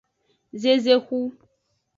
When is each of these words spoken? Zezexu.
Zezexu. 0.61 1.19